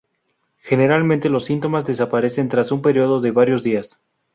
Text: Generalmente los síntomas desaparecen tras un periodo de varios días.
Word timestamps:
Generalmente 0.57 1.29
los 1.29 1.45
síntomas 1.45 1.85
desaparecen 1.85 2.49
tras 2.49 2.71
un 2.71 2.81
periodo 2.81 3.21
de 3.21 3.29
varios 3.29 3.61
días. 3.61 3.99